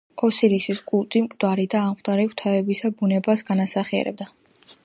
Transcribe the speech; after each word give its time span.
ოსირისის 0.27 0.79
კულტი, 0.91 1.21
მკვდარი 1.25 1.67
და 1.75 1.83
აღმდგარი 1.89 2.27
ღვთაებისა 2.31 2.93
ბუნებას 3.03 3.47
განასახიერებდა. 3.51 4.33